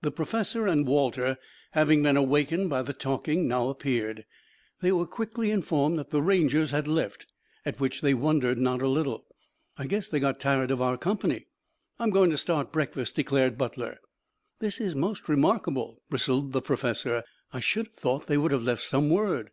[0.00, 1.36] The professor and Walter,
[1.72, 4.24] having been awakened by the talking, now appeared.
[4.80, 7.26] They were quickly informed that the Rangers had left,
[7.66, 9.26] at which they wondered not a little.
[9.76, 11.48] "I guess they got tired of our company.
[11.98, 14.00] I'm going to start breakfast," declared Butler.
[14.60, 17.22] "This is most remarkable," bristled the professor.
[17.52, 19.50] "I should have thought they would have left some word."